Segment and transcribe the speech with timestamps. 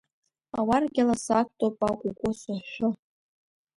[0.57, 2.89] Ауаргьала сақәтәоуп, акәукәу сыҳәҳәо.